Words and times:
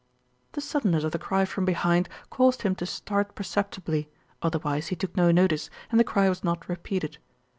The 0.53 0.61
suddenness 0.61 1.03
of 1.03 1.11
the 1.11 1.19
cry 1.19 1.45
from 1.45 1.63
behind 1.63 2.09
caused 2.31 2.63
him 2.63 2.73
to 2.77 2.87
start 2.87 3.35
perceptibly, 3.35 4.09
otherwise 4.41 4.87
he 4.87 4.95
took 4.95 5.15
no 5.15 5.29
notice, 5.31 5.69
and 5.91 5.99
the 5.99 6.03
cry 6.03 6.27
was 6.27 6.43
not 6.43 6.67
repeated. 6.67 7.19